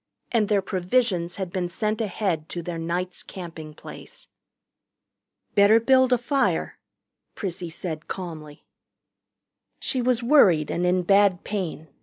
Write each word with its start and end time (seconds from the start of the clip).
And 0.31 0.49
their 0.49 0.63
provisions 0.63 1.35
had 1.35 1.53
been 1.53 1.69
sent 1.69 2.01
ahead 2.01 2.49
to 2.49 2.63
their 2.63 2.79
night's 2.79 3.21
camping 3.21 3.75
place. 3.75 4.27
"Better 5.53 5.79
build 5.79 6.11
a 6.11 6.17
fire," 6.17 6.79
Prissy 7.35 7.69
said 7.69 8.07
calmly. 8.07 8.65
She 9.79 10.01
was 10.01 10.23
worried 10.23 10.71
and 10.71 10.87
in 10.87 11.03
bad 11.03 11.43
pain. 11.43 11.87